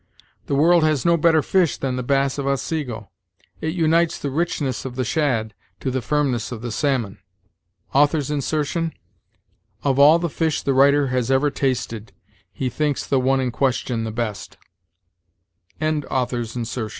The 0.47 0.55
world 0.55 0.83
has 0.83 1.05
no 1.05 1.15
better 1.15 1.43
fish 1.43 1.77
than 1.77 1.95
the 1.95 2.01
bass 2.01 2.39
of 2.39 2.47
Otsego; 2.47 3.11
it 3.59 3.75
unites 3.75 4.17
the 4.17 4.31
richness 4.31 4.83
of 4.83 4.95
the 4.95 5.03
shad* 5.05 5.53
to 5.79 5.91
the 5.91 6.01
firmness 6.01 6.51
of 6.51 6.63
the 6.63 6.71
salmon." 6.71 7.19
* 7.61 7.93
Of 7.93 8.09
all 9.83 10.17
the 10.17 10.27
fish 10.31 10.63
the 10.63 10.73
writer 10.73 11.07
has 11.09 11.29
ever 11.29 11.51
tasted, 11.51 12.13
he 12.51 12.67
thinks 12.67 13.05
the 13.05 13.19
one 13.19 13.39
in 13.39 13.51
question 13.51 14.03
the 14.03 14.09
best. 14.09 14.57